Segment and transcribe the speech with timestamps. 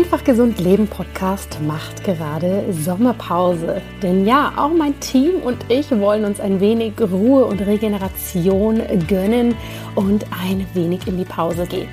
[0.00, 3.82] Einfach gesund leben Podcast macht gerade Sommerpause.
[4.02, 9.54] Denn ja, auch mein Team und ich wollen uns ein wenig Ruhe und Regeneration gönnen
[9.96, 11.90] und ein wenig in die Pause gehen.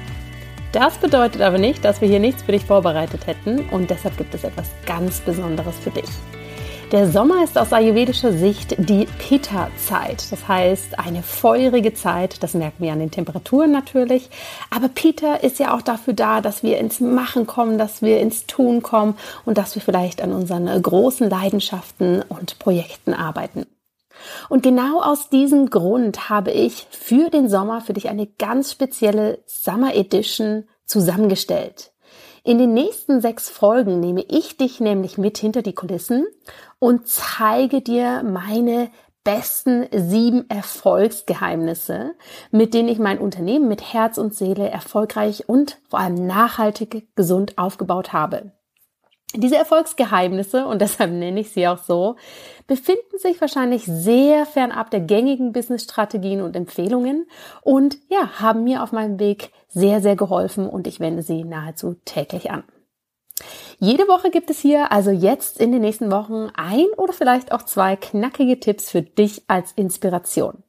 [0.71, 4.34] Das bedeutet aber nicht, dass wir hier nichts für dich vorbereitet hätten und deshalb gibt
[4.34, 6.08] es etwas ganz Besonderes für dich.
[6.94, 10.32] Der Sommer ist aus ayurvedischer Sicht die Pitta-Zeit.
[10.32, 12.42] Das heißt, eine feurige Zeit.
[12.42, 14.30] Das merken wir an den Temperaturen natürlich.
[14.70, 18.47] Aber Pitta ist ja auch dafür da, dass wir ins Machen kommen, dass wir ins
[18.47, 23.66] Tun kommen und dass wir vielleicht an unseren großen Leidenschaften und Projekten arbeiten.
[24.47, 29.39] Und genau aus diesem Grund habe ich für den Sommer für dich eine ganz spezielle
[29.46, 31.92] Summer Edition zusammengestellt.
[32.47, 36.25] In den nächsten sechs Folgen nehme ich dich nämlich mit hinter die Kulissen
[36.80, 38.89] und zeige dir meine
[39.25, 42.16] besten sieben Erfolgsgeheimnisse,
[42.52, 47.57] mit denen ich mein Unternehmen mit Herz und Seele erfolgreich und vor allem nachhaltig gesund
[47.57, 48.53] aufgebaut habe.
[49.36, 52.16] Diese Erfolgsgeheimnisse, und deshalb nenne ich sie auch so,
[52.66, 57.28] befinden sich wahrscheinlich sehr fernab der gängigen Business-Strategien und Empfehlungen
[57.61, 61.95] und ja, haben mir auf meinem Weg sehr, sehr geholfen und ich wende sie nahezu
[62.06, 62.64] täglich an.
[63.80, 67.64] Jede Woche gibt es hier also jetzt in den nächsten Wochen ein oder vielleicht auch
[67.64, 70.64] zwei knackige Tipps für dich als Inspiration.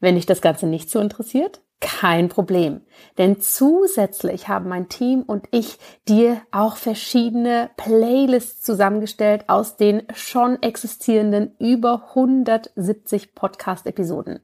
[0.00, 2.82] Wenn dich das Ganze nicht so interessiert, kein Problem.
[3.18, 5.78] Denn zusätzlich haben mein Team und ich
[6.08, 14.40] dir auch verschiedene Playlists zusammengestellt aus den schon existierenden über 170 Podcast-Episoden.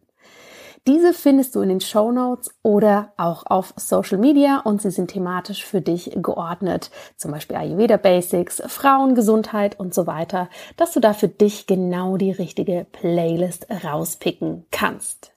[0.86, 5.10] Diese findest du in den Show Notes oder auch auf Social Media und sie sind
[5.10, 6.92] thematisch für dich geordnet.
[7.16, 12.30] Zum Beispiel Ayurveda Basics, Frauengesundheit und so weiter, dass du da für dich genau die
[12.30, 15.35] richtige Playlist rauspicken kannst.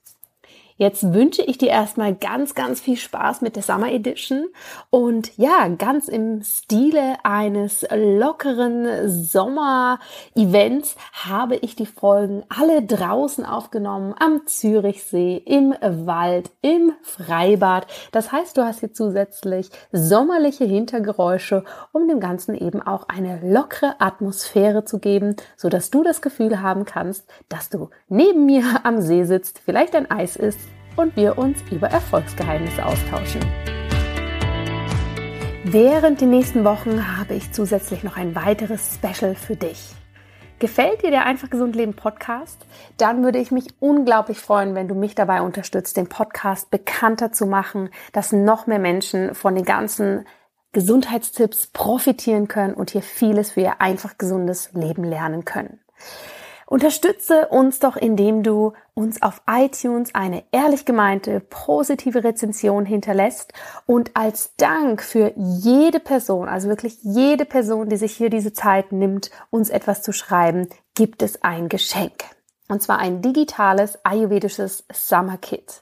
[0.80, 4.48] Jetzt wünsche ich dir erstmal ganz, ganz viel Spaß mit der Summer Edition
[4.90, 14.16] und ja, ganz im Stile eines lockeren Sommer-Events habe ich die Folgen alle draußen aufgenommen,
[14.18, 17.86] am Zürichsee, im Wald, im Freibad.
[18.14, 23.95] Das heißt, du hast hier zusätzlich sommerliche Hintergeräusche, um dem Ganzen eben auch eine lockere
[24.00, 29.02] Atmosphäre zu geben, so dass du das Gefühl haben kannst, dass du neben mir am
[29.02, 30.69] See sitzt, vielleicht ein Eis isst
[30.99, 33.42] und wir uns über Erfolgsgeheimnisse austauschen.
[35.64, 39.93] Während den nächsten Wochen habe ich zusätzlich noch ein weiteres Special für dich.
[40.59, 42.65] Gefällt dir der Einfach Gesund Leben Podcast?
[42.98, 47.45] Dann würde ich mich unglaublich freuen, wenn du mich dabei unterstützt, den Podcast bekannter zu
[47.45, 50.26] machen, dass noch mehr Menschen von den ganzen
[50.73, 55.80] Gesundheitstipps profitieren können und hier vieles für ihr einfach gesundes Leben lernen können.
[56.70, 63.54] Unterstütze uns doch, indem du uns auf iTunes eine ehrlich gemeinte, positive Rezension hinterlässt
[63.88, 68.92] und als Dank für jede Person, also wirklich jede Person, die sich hier diese Zeit
[68.92, 72.24] nimmt, uns etwas zu schreiben, gibt es ein Geschenk.
[72.68, 75.82] Und zwar ein digitales ayurvedisches Summer Kit.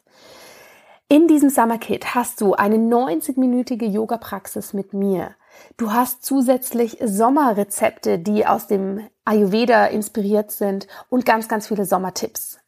[1.09, 5.31] In diesem Summer Kit hast du eine 90-minütige Yoga-Praxis mit mir.
[5.77, 12.59] Du hast zusätzlich Sommerrezepte, die aus dem Ayurveda inspiriert sind und ganz, ganz viele Sommertipps.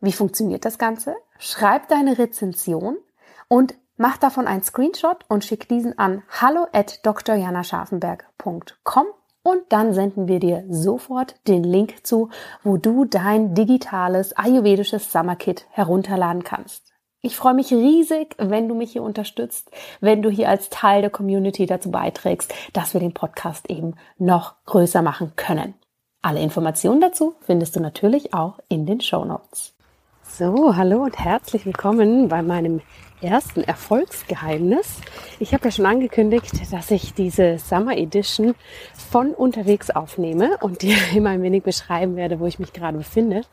[0.00, 1.14] Wie funktioniert das Ganze?
[1.38, 2.96] Schreib deine Rezension
[3.48, 9.06] und mach davon einen Screenshot und schick diesen an hallo at drjanascharfenberg.com
[9.42, 12.30] und dann senden wir dir sofort den Link zu,
[12.62, 16.93] wo du dein digitales ayurvedisches Summerkit herunterladen kannst.
[17.26, 19.70] Ich freue mich riesig, wenn du mich hier unterstützt,
[20.02, 24.56] wenn du hier als Teil der Community dazu beiträgst, dass wir den Podcast eben noch
[24.66, 25.72] größer machen können.
[26.20, 29.72] Alle Informationen dazu findest du natürlich auch in den Show Notes.
[30.22, 32.82] So, hallo und herzlich willkommen bei meinem
[33.22, 34.98] ersten Erfolgsgeheimnis.
[35.38, 38.54] Ich habe ja schon angekündigt, dass ich diese Summer Edition
[39.10, 43.46] von unterwegs aufnehme und dir immer ein wenig beschreiben werde, wo ich mich gerade befinde.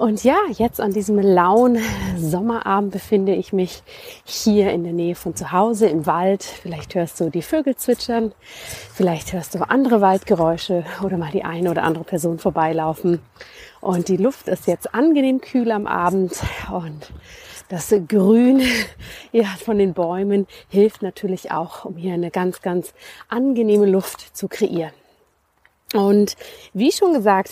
[0.00, 1.76] Und ja, jetzt an diesem lauen
[2.16, 3.82] Sommerabend befinde ich mich
[4.24, 6.42] hier in der Nähe von zu Hause im Wald.
[6.42, 8.32] Vielleicht hörst du die Vögel zwitschern,
[8.94, 13.20] vielleicht hörst du andere Waldgeräusche oder mal die eine oder andere Person vorbeilaufen.
[13.82, 16.32] Und die Luft ist jetzt angenehm kühl am Abend
[16.72, 17.12] und
[17.68, 18.62] das Grün
[19.32, 22.94] ja, von den Bäumen hilft natürlich auch, um hier eine ganz, ganz
[23.28, 24.94] angenehme Luft zu kreieren.
[25.92, 26.36] Und
[26.72, 27.50] wie schon gesagt,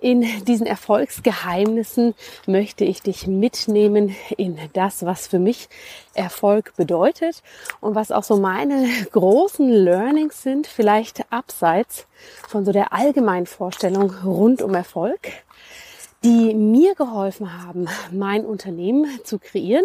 [0.00, 2.14] in diesen Erfolgsgeheimnissen
[2.46, 5.68] möchte ich dich mitnehmen in das, was für mich
[6.14, 7.42] Erfolg bedeutet
[7.80, 12.06] und was auch so meine großen Learnings sind, vielleicht abseits
[12.48, 15.20] von so der allgemeinen Vorstellung rund um Erfolg,
[16.24, 19.84] die mir geholfen haben, mein Unternehmen zu kreieren,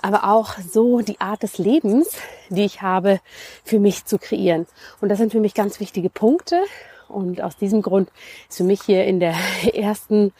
[0.00, 2.16] aber auch so die Art des Lebens,
[2.50, 3.20] die ich habe,
[3.64, 4.66] für mich zu kreieren.
[5.00, 6.62] Und das sind für mich ganz wichtige Punkte.
[7.08, 8.10] Und aus diesem Grund
[8.48, 9.34] ist für mich hier in der
[9.74, 10.32] ersten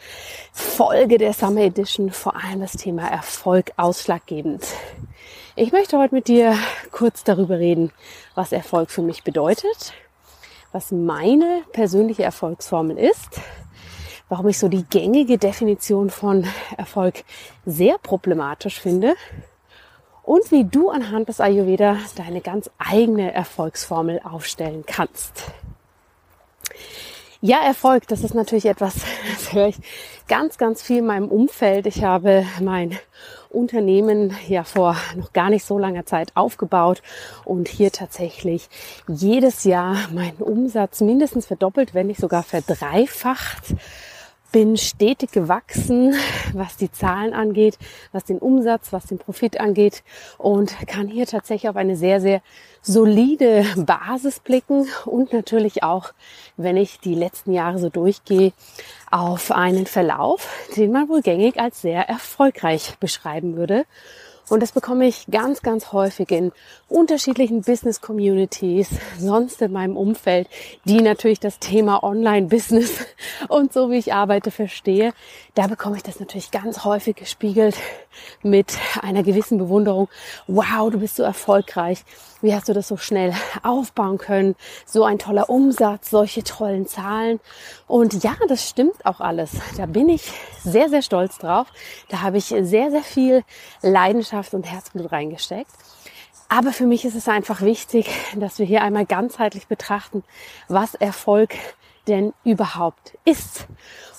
[0.51, 4.65] Folge der Summer Edition vor allem das Thema Erfolg ausschlaggebend.
[5.55, 6.55] Ich möchte heute mit dir
[6.91, 7.91] kurz darüber reden,
[8.35, 9.93] was Erfolg für mich bedeutet,
[10.71, 13.41] was meine persönliche Erfolgsformel ist,
[14.29, 16.45] warum ich so die gängige Definition von
[16.77, 17.23] Erfolg
[17.65, 19.15] sehr problematisch finde
[20.23, 25.45] und wie du anhand des Ayurveda deine ganz eigene Erfolgsformel aufstellen kannst.
[27.41, 28.95] Ja, Erfolg, das ist natürlich etwas,
[29.35, 29.77] das höre ich
[30.27, 31.85] ganz, ganz viel in meinem Umfeld.
[31.85, 32.97] Ich habe mein
[33.49, 37.03] Unternehmen ja vor noch gar nicht so langer Zeit aufgebaut
[37.45, 38.69] und hier tatsächlich
[39.07, 43.75] jedes Jahr meinen Umsatz mindestens verdoppelt, wenn nicht sogar verdreifacht
[44.51, 46.15] bin stetig gewachsen,
[46.53, 47.77] was die Zahlen angeht,
[48.11, 50.03] was den Umsatz, was den Profit angeht
[50.37, 52.41] und kann hier tatsächlich auf eine sehr, sehr
[52.81, 56.13] solide Basis blicken und natürlich auch,
[56.55, 58.53] wenn ich die letzten Jahre so durchgehe,
[59.11, 63.85] auf einen Verlauf, den man wohl gängig als sehr erfolgreich beschreiben würde.
[64.49, 66.51] Und das bekomme ich ganz, ganz häufig in
[66.87, 68.89] unterschiedlichen Business Communities,
[69.19, 70.47] sonst in meinem Umfeld,
[70.85, 73.05] die natürlich das Thema Online-Business
[73.49, 75.13] und so wie ich arbeite verstehe.
[75.55, 77.75] Da bekomme ich das natürlich ganz häufig gespiegelt
[78.41, 80.07] mit einer gewissen Bewunderung.
[80.47, 82.03] Wow, du bist so erfolgreich.
[82.41, 84.55] Wie hast du das so schnell aufbauen können?
[84.85, 87.39] So ein toller Umsatz, solche tollen Zahlen.
[87.87, 89.51] Und ja, das stimmt auch alles.
[89.77, 90.31] Da bin ich
[90.63, 91.67] sehr, sehr stolz drauf.
[92.09, 93.43] Da habe ich sehr, sehr viel
[93.81, 95.71] Leidenschaft und Herzblut reingesteckt.
[96.49, 100.23] Aber für mich ist es einfach wichtig, dass wir hier einmal ganzheitlich betrachten,
[100.69, 101.55] was Erfolg
[102.07, 103.67] denn überhaupt ist.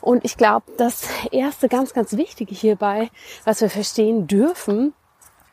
[0.03, 3.11] Und ich glaube, das erste ganz, ganz Wichtige hierbei,
[3.44, 4.93] was wir verstehen dürfen,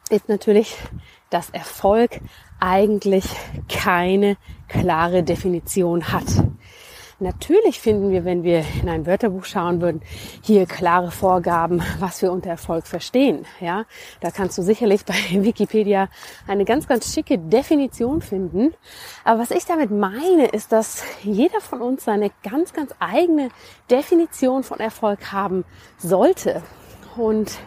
[0.09, 0.75] ist natürlich,
[1.29, 2.19] dass Erfolg
[2.59, 3.25] eigentlich
[3.67, 4.37] keine
[4.67, 6.25] klare Definition hat.
[7.19, 10.01] Natürlich finden wir, wenn wir in ein Wörterbuch schauen würden,
[10.41, 13.45] hier klare Vorgaben, was wir unter Erfolg verstehen.
[13.61, 13.85] Ja,
[14.19, 16.09] da kannst du sicherlich bei Wikipedia
[16.45, 18.73] eine ganz, ganz schicke Definition finden.
[19.23, 23.47] Aber was ich damit meine, ist, dass jeder von uns seine ganz, ganz eigene
[23.89, 25.63] Definition von Erfolg haben
[25.97, 26.63] sollte.
[27.15, 27.57] Und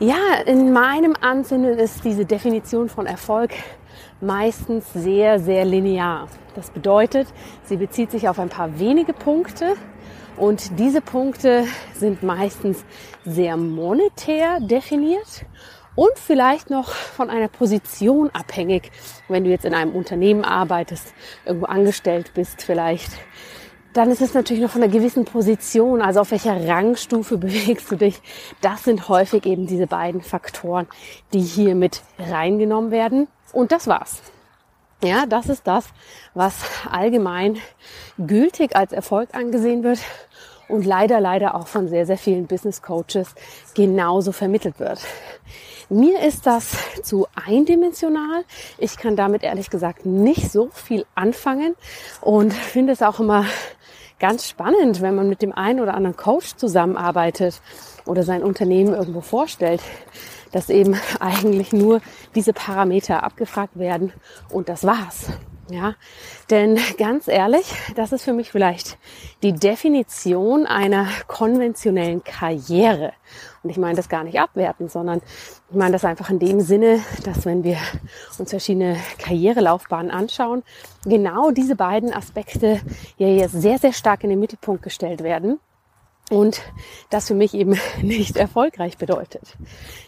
[0.00, 3.50] ja, in meinem Ansinnen ist diese Definition von Erfolg
[4.22, 6.26] meistens sehr, sehr linear.
[6.54, 7.28] Das bedeutet,
[7.64, 9.76] sie bezieht sich auf ein paar wenige Punkte
[10.38, 11.64] und diese Punkte
[11.94, 12.82] sind meistens
[13.26, 15.44] sehr monetär definiert
[15.96, 18.90] und vielleicht noch von einer Position abhängig.
[19.28, 21.12] Wenn du jetzt in einem Unternehmen arbeitest,
[21.44, 23.10] irgendwo angestellt bist vielleicht,
[23.92, 27.96] dann ist es natürlich noch von einer gewissen Position, also auf welcher Rangstufe bewegst du
[27.96, 28.20] dich.
[28.60, 30.86] Das sind häufig eben diese beiden Faktoren,
[31.32, 33.28] die hier mit reingenommen werden.
[33.52, 34.22] Und das war's.
[35.02, 35.86] Ja, das ist das,
[36.34, 36.54] was
[36.90, 37.56] allgemein
[38.18, 39.98] gültig als Erfolg angesehen wird
[40.68, 43.34] und leider, leider auch von sehr, sehr vielen Business Coaches
[43.74, 45.00] genauso vermittelt wird.
[45.88, 48.44] Mir ist das zu eindimensional.
[48.78, 51.74] Ich kann damit ehrlich gesagt nicht so viel anfangen
[52.20, 53.44] und finde es auch immer
[54.20, 57.60] ganz spannend, wenn man mit dem einen oder anderen Coach zusammenarbeitet
[58.06, 59.80] oder sein Unternehmen irgendwo vorstellt,
[60.52, 62.00] dass eben eigentlich nur
[62.34, 64.12] diese Parameter abgefragt werden
[64.50, 65.26] und das war's.
[65.70, 65.94] Ja,
[66.50, 68.98] denn ganz ehrlich, das ist für mich vielleicht
[69.42, 73.12] die Definition einer konventionellen Karriere.
[73.62, 75.20] Und ich meine das gar nicht abwerten, sondern
[75.70, 77.76] ich meine das einfach in dem Sinne, dass wenn wir
[78.38, 80.64] uns verschiedene Karrierelaufbahnen anschauen,
[81.04, 82.80] genau diese beiden Aspekte
[83.18, 85.60] ja jetzt sehr, sehr stark in den Mittelpunkt gestellt werden
[86.30, 86.62] und
[87.10, 89.56] das für mich eben nicht erfolgreich bedeutet.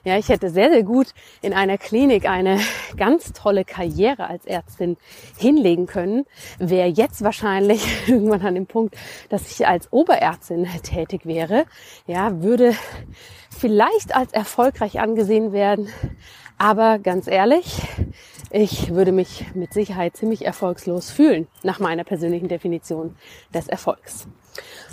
[0.05, 1.09] Ja, ich hätte sehr, sehr gut
[1.43, 2.59] in einer Klinik eine
[2.97, 4.97] ganz tolle Karriere als Ärztin
[5.37, 6.25] hinlegen können,
[6.59, 8.97] wäre jetzt wahrscheinlich irgendwann an dem Punkt,
[9.29, 11.67] dass ich als Oberärztin tätig wäre,
[12.07, 12.75] ja, würde
[13.51, 15.89] vielleicht als erfolgreich angesehen werden,
[16.57, 17.83] aber ganz ehrlich,
[18.51, 23.17] ich würde mich mit Sicherheit ziemlich erfolgslos fühlen, nach meiner persönlichen Definition
[23.53, 24.29] des Erfolgs.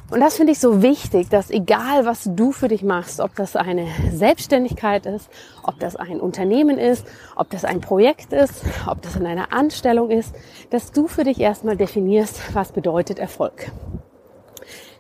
[0.10, 3.56] Und das finde ich so wichtig, dass egal was du für dich machst, ob das
[3.56, 5.30] eine Selbstständigkeit ist,
[5.62, 10.10] ob das ein Unternehmen ist, ob das ein Projekt ist, ob das in einer Anstellung
[10.10, 10.34] ist,
[10.72, 13.72] dass du für dich erstmal definierst, was bedeutet Erfolg.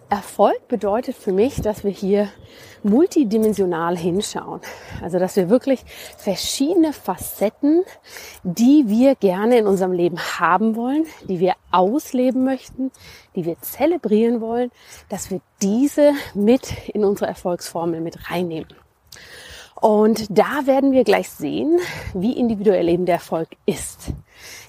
[0.10, 2.30] Erfolg bedeutet für mich, dass wir hier
[2.82, 4.62] multidimensional hinschauen.
[5.02, 5.84] Also, dass wir wirklich
[6.18, 7.84] verschiedene Facetten,
[8.44, 12.92] die wir gerne in unserem Leben haben wollen, die wir ausleben möchten,
[13.36, 14.72] die wir zelebrieren wollen,
[15.10, 18.74] dass wir diese mit in unsere Erfolgsformel mit reinnehmen.
[19.80, 21.80] Und da werden wir gleich sehen,
[22.14, 24.12] wie individuell eben der Erfolg ist.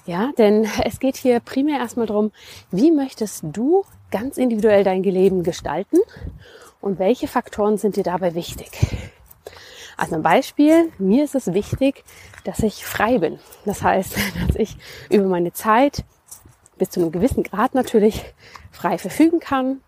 [0.05, 2.31] Ja, denn es geht hier primär erstmal darum,
[2.71, 5.97] wie möchtest du ganz individuell dein Leben gestalten
[6.81, 8.69] und welche Faktoren sind dir dabei wichtig?
[9.97, 12.03] Also ein Beispiel, mir ist es wichtig,
[12.43, 13.39] dass ich frei bin.
[13.65, 14.15] Das heißt,
[14.47, 14.77] dass ich
[15.09, 16.03] über meine Zeit
[16.77, 18.23] bis zu einem gewissen Grad natürlich
[18.71, 19.81] frei verfügen kann,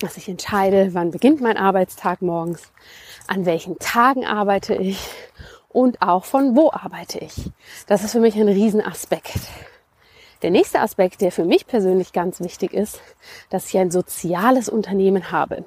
[0.00, 2.70] dass ich entscheide, wann beginnt mein Arbeitstag morgens,
[3.26, 5.08] an welchen Tagen arbeite ich
[5.68, 7.50] und auch von wo arbeite ich.
[7.86, 9.40] Das ist für mich ein Riesenaspekt.
[10.42, 13.00] Der nächste Aspekt, der für mich persönlich ganz wichtig ist,
[13.50, 15.64] dass ich ein soziales Unternehmen habe.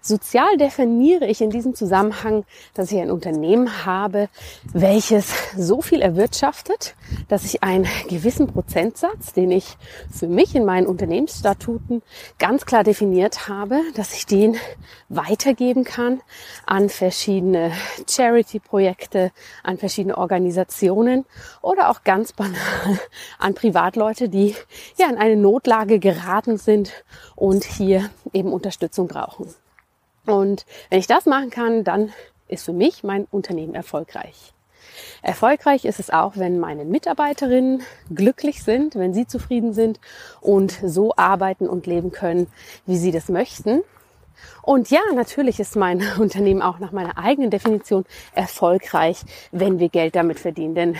[0.00, 4.28] Sozial definiere ich in diesem Zusammenhang, dass ich ein Unternehmen habe,
[4.72, 6.94] welches so viel erwirtschaftet,
[7.28, 9.76] dass ich einen gewissen Prozentsatz, den ich
[10.10, 12.02] für mich in meinen Unternehmensstatuten
[12.38, 14.56] ganz klar definiert habe, dass ich den
[15.08, 16.20] weitergeben kann
[16.66, 17.72] an verschiedene
[18.08, 21.24] Charity-Projekte, an verschiedene Organisationen
[21.62, 22.54] oder auch ganz banal
[23.38, 24.54] an Privatleute, die
[24.98, 26.92] ja in eine Notlage geraten sind
[27.36, 29.54] und hier eben Unterstützung brauchen.
[30.26, 32.12] Und wenn ich das machen kann, dann
[32.48, 34.52] ist für mich mein Unternehmen erfolgreich.
[35.22, 37.82] Erfolgreich ist es auch, wenn meine Mitarbeiterinnen
[38.14, 39.98] glücklich sind, wenn sie zufrieden sind
[40.40, 42.46] und so arbeiten und leben können,
[42.86, 43.82] wie sie das möchten.
[44.62, 49.20] Und ja, natürlich ist mein Unternehmen auch nach meiner eigenen Definition erfolgreich,
[49.52, 50.74] wenn wir Geld damit verdienen.
[50.74, 50.96] Denn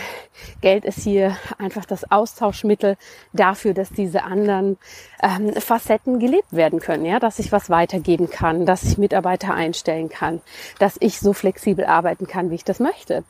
[0.61, 2.97] Geld ist hier einfach das Austauschmittel
[3.33, 4.77] dafür, dass diese anderen
[5.21, 7.05] ähm, Facetten gelebt werden können.
[7.05, 10.41] Ja, dass ich was weitergeben kann, dass ich Mitarbeiter einstellen kann,
[10.79, 13.23] dass ich so flexibel arbeiten kann, wie ich das möchte.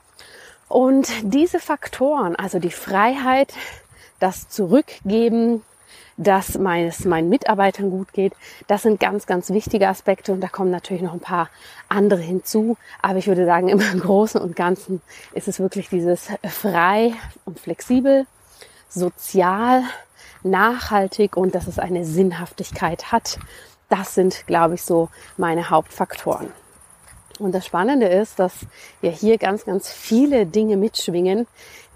[0.67, 3.53] Und diese Faktoren, also die Freiheit,
[4.19, 5.61] das Zurückgeben,
[6.17, 8.33] dass meines, meinen Mitarbeitern gut geht.
[8.67, 11.49] Das sind ganz, ganz wichtige Aspekte und da kommen natürlich noch ein paar
[11.89, 12.77] andere hinzu.
[13.01, 15.01] Aber ich würde sagen, im Großen und Ganzen
[15.33, 18.25] ist es wirklich dieses frei und flexibel,
[18.87, 19.83] sozial,
[20.43, 23.39] nachhaltig und dass es eine Sinnhaftigkeit hat.
[23.89, 26.51] Das sind, glaube ich, so meine Hauptfaktoren.
[27.39, 28.53] Und das Spannende ist, dass
[29.01, 31.47] ja hier ganz, ganz viele Dinge mitschwingen,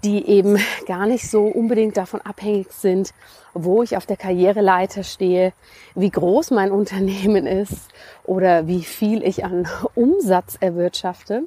[0.04, 3.14] die eben gar nicht so unbedingt davon abhängig sind,
[3.54, 5.52] wo ich auf der Karriereleiter stehe,
[5.94, 7.88] wie groß mein Unternehmen ist
[8.24, 11.44] oder wie viel ich an Umsatz erwirtschafte.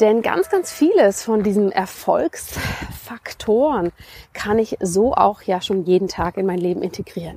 [0.00, 3.92] Denn ganz, ganz vieles von diesen Erfolgsfaktoren
[4.32, 7.36] kann ich so auch ja schon jeden Tag in mein Leben integrieren.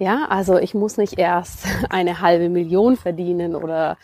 [0.00, 3.96] Ja, also ich muss nicht erst eine halbe Million verdienen oder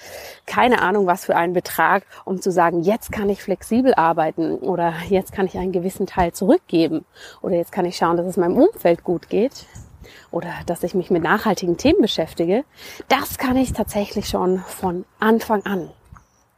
[0.45, 4.93] keine Ahnung was für einen Betrag, um zu sagen, jetzt kann ich flexibel arbeiten oder
[5.09, 7.05] jetzt kann ich einen gewissen Teil zurückgeben
[7.43, 9.67] oder jetzt kann ich schauen, dass es meinem Umfeld gut geht
[10.33, 12.65] oder dass ich mich mit nachhaltigen Themen beschäftige.
[13.07, 15.91] Das kann ich tatsächlich schon von Anfang an.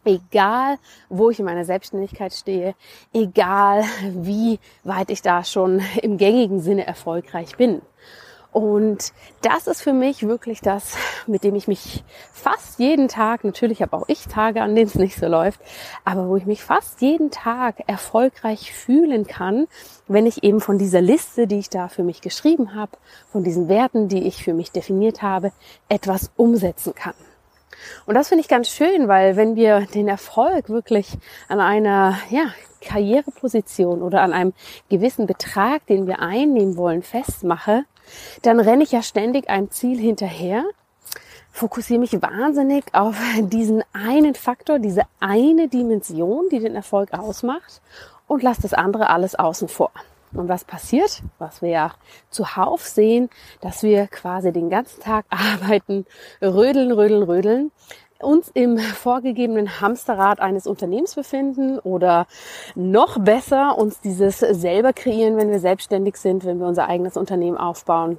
[0.07, 0.79] Egal,
[1.09, 2.75] wo ich in meiner Selbstständigkeit stehe,
[3.13, 7.83] egal, wie weit ich da schon im gängigen Sinne erfolgreich bin.
[8.53, 9.13] Und
[9.43, 13.97] das ist für mich wirklich das, mit dem ich mich fast jeden Tag, natürlich habe
[13.97, 15.61] auch ich Tage, an denen es nicht so läuft,
[16.05, 19.67] aber wo ich mich fast jeden Tag erfolgreich fühlen kann,
[20.09, 22.93] wenn ich eben von dieser Liste, die ich da für mich geschrieben habe,
[23.31, 25.53] von diesen Werten, die ich für mich definiert habe,
[25.89, 27.15] etwas umsetzen kann.
[28.07, 32.47] Und das finde ich ganz schön, weil wenn wir den Erfolg wirklich an einer ja,
[32.81, 34.53] Karriereposition oder an einem
[34.89, 37.85] gewissen Betrag, den wir einnehmen wollen, festmache,
[38.43, 40.65] dann renne ich ja ständig einem Ziel hinterher,
[41.51, 47.81] fokussiere mich wahnsinnig auf diesen einen Faktor, diese eine Dimension, die den Erfolg ausmacht
[48.27, 49.91] und lasse das andere alles außen vor.
[50.33, 51.95] Und was passiert, was wir ja
[52.31, 56.05] zuhauf sehen, dass wir quasi den ganzen Tag arbeiten,
[56.43, 57.73] rödeln, rödeln, rödeln,
[58.21, 62.27] uns im vorgegebenen Hamsterrad eines Unternehmens befinden oder
[62.75, 67.57] noch besser uns dieses selber kreieren, wenn wir selbstständig sind, wenn wir unser eigenes Unternehmen
[67.57, 68.19] aufbauen,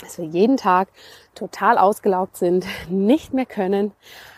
[0.00, 0.88] dass wir jeden Tag
[1.34, 3.92] total ausgelaugt sind, nicht mehr können,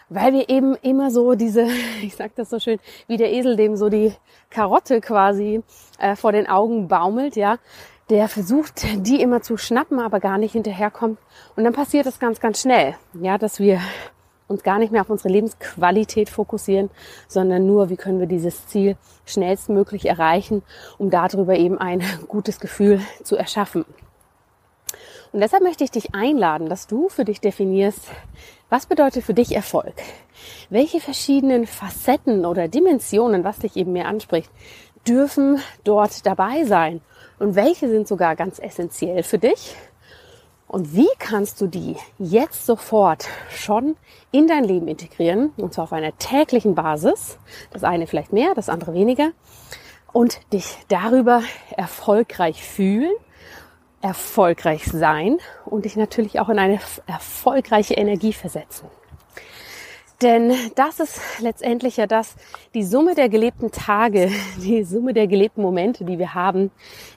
[0.09, 1.67] weil wir eben immer so diese,
[2.03, 4.13] ich sag das so schön, wie der Esel, dem so die
[4.51, 5.63] Karotte quasi
[5.99, 7.59] äh, vor den Augen baumelt, ja,
[8.09, 11.19] der versucht, die immer zu schnappen, aber gar nicht hinterherkommt.
[11.57, 13.81] Und dann passiert es ganz, ganz schnell, ja, dass wir
[14.49, 16.91] uns gar nicht mehr auf unsere Lebensqualität fokussieren,
[17.29, 20.63] sondern nur, wie können wir dieses Ziel schnellstmöglich erreichen,
[20.99, 23.85] um darüber eben ein gutes Gefühl zu erschaffen.
[25.33, 28.09] Und deshalb möchte ich dich einladen, dass du für dich definierst,
[28.71, 29.95] was bedeutet für dich Erfolg?
[30.71, 34.51] Welche verschiedenen Facetten oder Dimensionen, was dich eben mehr anspricht,
[35.07, 37.01] dürfen dort dabei sein?
[37.39, 39.77] Und welche sind sogar ganz essentiell für dich?
[40.69, 43.97] Und wie kannst du die jetzt sofort schon
[44.33, 45.51] in dein Leben integrieren?
[45.57, 47.39] Und zwar auf einer täglichen Basis.
[47.71, 49.31] Das eine vielleicht mehr, das andere weniger.
[50.13, 51.43] Und dich darüber
[51.77, 53.13] erfolgreich fühlen,
[54.01, 58.89] erfolgreich sein und dich natürlich auch in eine erfolgreiche Energie versetzen.
[60.23, 62.37] Denn das ist letztendlich ja das,
[62.73, 66.71] die Summe der gelebten Tage, die Summe der gelebten Momente, die wir haben,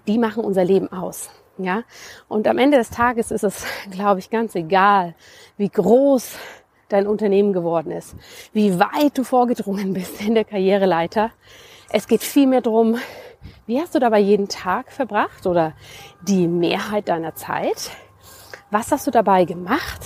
[0.08, 1.30] die machen unser Leben aus.
[1.62, 1.84] Ja,
[2.30, 5.14] und am Ende des Tages ist es, glaube ich, ganz egal,
[5.58, 6.38] wie groß
[6.88, 8.16] dein Unternehmen geworden ist,
[8.54, 11.32] wie weit du vorgedrungen bist in der Karriereleiter.
[11.90, 12.98] Es geht vielmehr darum,
[13.66, 15.74] wie hast du dabei jeden Tag verbracht oder
[16.22, 17.92] die Mehrheit deiner Zeit?
[18.72, 20.00] Was hast du dabei gemacht?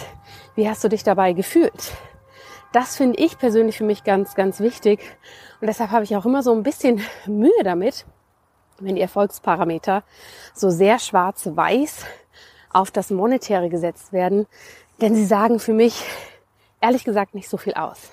[0.55, 1.93] Wie hast du dich dabei gefühlt?
[2.71, 4.99] Das finde ich persönlich für mich ganz, ganz wichtig.
[5.61, 8.05] Und deshalb habe ich auch immer so ein bisschen Mühe damit,
[8.83, 10.03] wenn die Erfolgsparameter
[10.53, 12.05] so sehr schwarz-weiß
[12.71, 14.47] auf das Monetäre gesetzt werden.
[15.01, 16.03] Denn sie sagen für mich
[16.81, 18.11] ehrlich gesagt nicht so viel aus.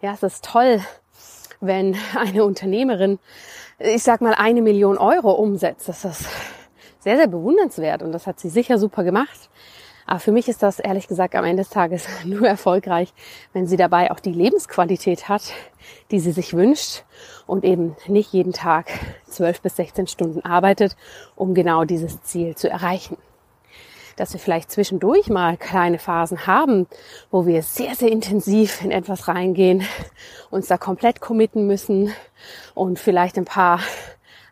[0.00, 0.80] Ja, es ist toll,
[1.60, 3.18] wenn eine Unternehmerin,
[3.78, 5.88] ich sag mal, eine Million Euro umsetzt.
[5.88, 6.26] Das ist
[7.00, 9.50] sehr, sehr bewundernswert und das hat sie sicher super gemacht.
[10.10, 13.14] Aber für mich ist das ehrlich gesagt am Ende des Tages nur erfolgreich,
[13.52, 15.52] wenn sie dabei auch die Lebensqualität hat,
[16.10, 17.04] die sie sich wünscht
[17.46, 18.88] und eben nicht jeden Tag
[19.28, 20.96] zwölf bis 16 Stunden arbeitet,
[21.36, 23.18] um genau dieses Ziel zu erreichen.
[24.16, 26.88] Dass wir vielleicht zwischendurch mal kleine Phasen haben,
[27.30, 29.84] wo wir sehr, sehr intensiv in etwas reingehen,
[30.50, 32.12] uns da komplett committen müssen
[32.74, 33.78] und vielleicht ein paar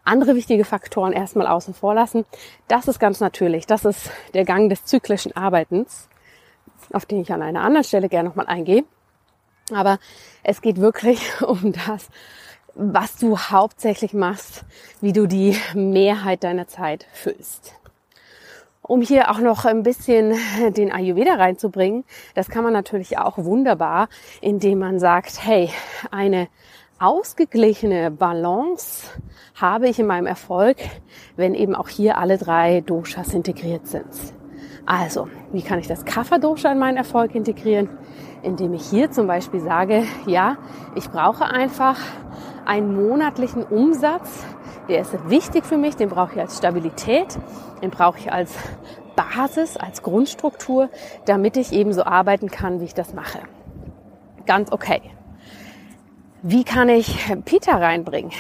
[0.09, 2.25] andere wichtige Faktoren erstmal außen vor lassen.
[2.67, 3.67] Das ist ganz natürlich.
[3.67, 6.09] Das ist der Gang des zyklischen Arbeitens,
[6.93, 8.85] auf den ich an einer anderen Stelle gerne nochmal eingehe.
[9.73, 9.99] Aber
[10.43, 12.09] es geht wirklich um das,
[12.75, 14.65] was du hauptsächlich machst,
[15.01, 17.75] wie du die Mehrheit deiner Zeit füllst.
[18.83, 20.35] Um hier auch noch ein bisschen
[20.71, 24.09] den Ayurveda reinzubringen, das kann man natürlich auch wunderbar,
[24.41, 25.71] indem man sagt, hey,
[26.11, 26.49] eine
[26.99, 29.07] ausgeglichene Balance
[29.55, 30.79] habe ich in meinem Erfolg,
[31.37, 34.07] wenn eben auch hier alle drei Doshas integriert sind.
[34.85, 37.89] Also, wie kann ich das Kapha-Dosha in meinen Erfolg integrieren?
[38.43, 40.57] Indem ich hier zum Beispiel sage, ja,
[40.95, 41.99] ich brauche einfach
[42.65, 44.45] einen monatlichen Umsatz,
[44.89, 47.39] der ist wichtig für mich, den brauche ich als Stabilität,
[47.83, 48.55] den brauche ich als
[49.15, 50.89] Basis, als Grundstruktur,
[51.27, 53.41] damit ich eben so arbeiten kann, wie ich das mache.
[54.47, 55.03] Ganz okay.
[56.43, 58.31] Wie kann ich Peter reinbringen?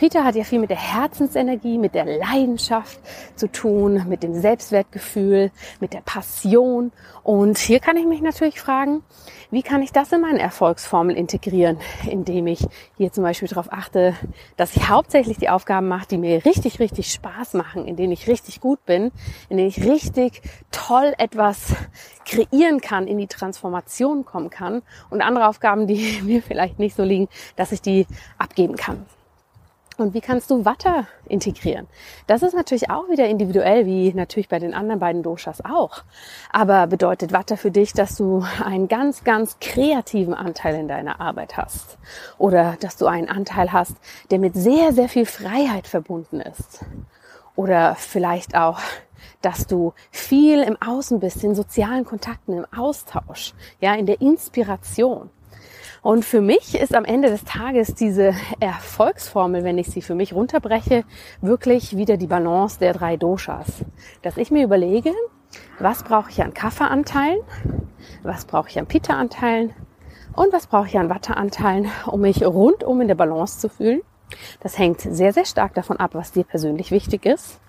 [0.00, 2.98] Peter hat ja viel mit der Herzensenergie, mit der Leidenschaft
[3.36, 6.90] zu tun, mit dem Selbstwertgefühl, mit der Passion.
[7.22, 9.02] Und hier kann ich mich natürlich fragen,
[9.50, 11.76] wie kann ich das in meine Erfolgsformel integrieren,
[12.10, 14.14] indem ich hier zum Beispiel darauf achte,
[14.56, 18.26] dass ich hauptsächlich die Aufgaben mache, die mir richtig, richtig Spaß machen, in denen ich
[18.26, 19.12] richtig gut bin,
[19.50, 21.74] in denen ich richtig toll etwas
[22.24, 27.02] kreieren kann, in die Transformation kommen kann und andere Aufgaben, die mir vielleicht nicht so
[27.02, 28.06] liegen, dass ich die
[28.38, 29.04] abgeben kann.
[30.00, 31.86] Und wie kannst du Watte integrieren?
[32.26, 36.04] Das ist natürlich auch wieder individuell, wie natürlich bei den anderen beiden Doshas auch.
[36.50, 41.56] Aber bedeutet Watte für dich, dass du einen ganz, ganz kreativen Anteil in deiner Arbeit
[41.56, 41.98] hast?
[42.38, 43.96] Oder dass du einen Anteil hast,
[44.30, 46.84] der mit sehr, sehr viel Freiheit verbunden ist?
[47.54, 48.80] Oder vielleicht auch,
[49.42, 55.30] dass du viel im Außen bist, in sozialen Kontakten, im Austausch, ja, in der Inspiration.
[56.02, 60.32] Und für mich ist am Ende des Tages diese Erfolgsformel, wenn ich sie für mich
[60.32, 61.04] runterbreche,
[61.42, 63.84] wirklich wieder die Balance der drei Doshas.
[64.22, 65.12] Dass ich mir überlege,
[65.78, 67.40] was brauche ich an Kaffeeanteilen,
[68.22, 69.74] was brauche ich an Pitta-Anteilen
[70.34, 74.00] und was brauche ich an Watte-Anteilen, um mich rundum in der Balance zu fühlen.
[74.60, 77.60] Das hängt sehr, sehr stark davon ab, was dir persönlich wichtig ist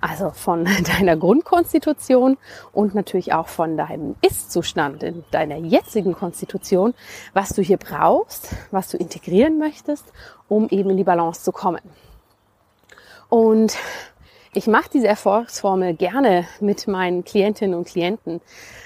[0.00, 0.64] also von
[0.98, 2.36] deiner Grundkonstitution
[2.72, 6.94] und natürlich auch von deinem Ist-Zustand in deiner jetzigen Konstitution,
[7.34, 10.04] was du hier brauchst, was du integrieren möchtest,
[10.48, 11.82] um eben in die Balance zu kommen.
[13.28, 13.76] Und
[14.56, 18.40] ich mache diese Erfolgsformel gerne mit meinen Klientinnen und Klienten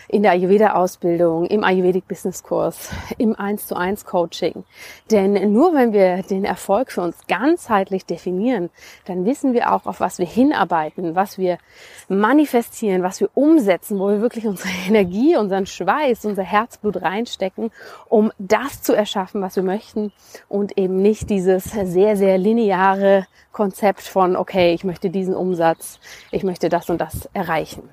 [0.08, 4.64] in der Ayurveda-Ausbildung, im Ayurvedic Business Kurs, im 1 zu 1 Coaching.
[5.12, 8.70] Denn nur wenn wir den Erfolg für uns ganzheitlich definieren,
[9.04, 11.58] dann wissen wir auch, auf was wir hinarbeiten, was wir
[12.08, 17.70] manifestieren, was wir umsetzen, wo wir wirklich unsere Energie, unseren Schweiß, unser Herzblut reinstecken,
[18.08, 20.12] um das zu erschaffen, was wir möchten
[20.48, 26.42] und eben nicht dieses sehr, sehr lineare Konzept von, okay, ich möchte diesen Umsatz, ich
[26.42, 27.90] möchte das und das erreichen.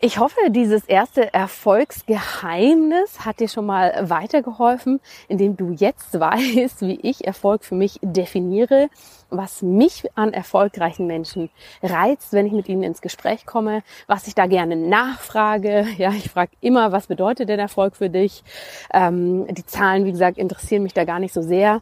[0.00, 7.00] Ich hoffe, dieses erste Erfolgsgeheimnis hat dir schon mal weitergeholfen, indem du jetzt weißt, wie
[7.02, 8.90] ich Erfolg für mich definiere,
[9.28, 11.50] was mich an erfolgreichen Menschen
[11.82, 15.86] reizt, wenn ich mit ihnen ins Gespräch komme, was ich da gerne nachfrage.
[15.98, 18.44] Ja, ich frage immer, was bedeutet denn Erfolg für dich?
[18.94, 21.80] Ähm, die Zahlen, wie gesagt, interessieren mich da gar nicht so sehr.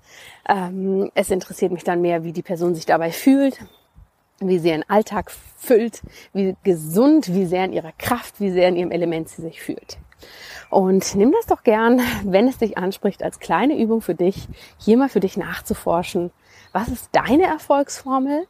[0.48, 3.58] Ähm, es interessiert mich dann mehr, wie die Person sich dabei fühlt
[4.40, 8.76] wie sie ihren Alltag füllt, wie gesund, wie sehr in ihrer Kraft, wie sehr in
[8.76, 9.98] ihrem Element sie sich fühlt.
[10.70, 14.96] Und nimm das doch gern, wenn es dich anspricht, als kleine Übung für dich, hier
[14.96, 16.30] mal für dich nachzuforschen.
[16.72, 18.46] Was ist deine Erfolgsformel?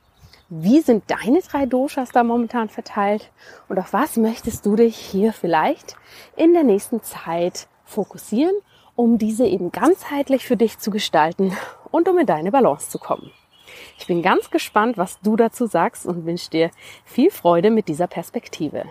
[0.49, 3.31] Wie sind deine drei Doshas da momentan verteilt?
[3.69, 5.97] Und auf was möchtest du dich hier vielleicht
[6.37, 8.55] in der nächsten Zeit fokussieren,
[8.95, 11.57] um diese eben ganzheitlich für dich zu gestalten
[11.91, 13.33] und um in deine Balance zu kommen?
[13.99, 16.71] Ich bin ganz gespannt, was du dazu sagst und wünsche dir
[17.05, 18.85] viel Freude mit dieser Perspektive.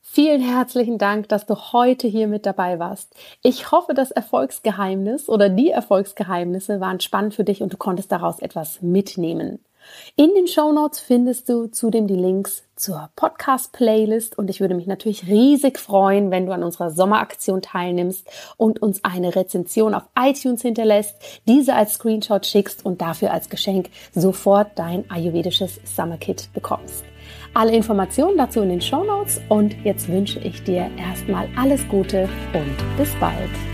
[0.00, 3.16] Vielen herzlichen Dank, dass du heute hier mit dabei warst.
[3.42, 8.38] Ich hoffe, das Erfolgsgeheimnis oder die Erfolgsgeheimnisse waren spannend für dich und du konntest daraus
[8.38, 9.64] etwas mitnehmen.
[10.16, 14.86] In den Show Notes findest du zudem die Links zur Podcast-Playlist und ich würde mich
[14.86, 20.62] natürlich riesig freuen, wenn du an unserer Sommeraktion teilnimmst und uns eine Rezension auf iTunes
[20.62, 21.16] hinterlässt,
[21.46, 27.04] diese als Screenshot schickst und dafür als Geschenk sofort dein ayurvedisches Summer Kit bekommst.
[27.54, 32.28] Alle Informationen dazu in den Show Notes und jetzt wünsche ich dir erstmal alles Gute
[32.52, 33.73] und bis bald.